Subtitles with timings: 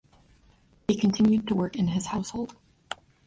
[0.87, 2.55] They continued to work in his household.